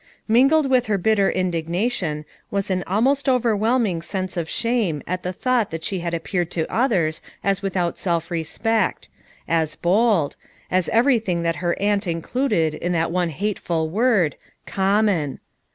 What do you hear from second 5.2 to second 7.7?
the thought that she had appeared to others as